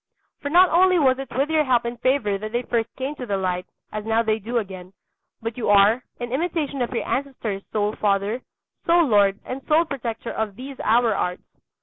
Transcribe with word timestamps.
For 0.41 0.49
not 0.49 0.71
only 0.71 0.97
was 0.97 1.19
it 1.19 1.29
with 1.37 1.51
your 1.51 1.63
help 1.63 1.85
and 1.85 2.01
favour 2.01 2.39
that 2.39 2.51
they 2.53 2.63
first 2.63 2.89
came 2.95 3.13
to 3.17 3.27
the 3.27 3.37
light, 3.37 3.67
as 3.91 4.03
now 4.03 4.23
they 4.23 4.39
do 4.39 4.57
again, 4.57 4.93
but 5.43 5.57
you 5.57 5.69
are, 5.69 6.03
in 6.19 6.31
imitation 6.31 6.81
of 6.81 6.89
your 6.91 7.07
ancestors, 7.07 7.61
sole 7.71 7.95
father, 7.95 8.41
sole 8.87 9.05
lord, 9.05 9.39
and 9.45 9.61
sole 9.67 9.85
protector 9.85 10.31
of 10.31 10.55
these 10.55 10.79
our 10.79 11.13
arts. 11.13 11.43